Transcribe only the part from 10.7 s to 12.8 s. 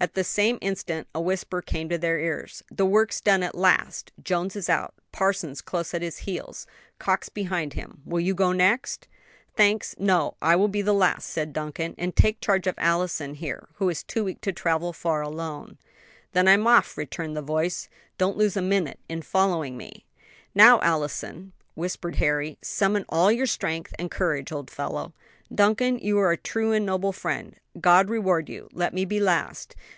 the last," said Duncan; "and take charge of